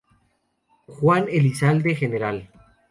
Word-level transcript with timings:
Juan 0.87 1.27
Elizalde, 1.29 1.93
Gral. 1.93 2.49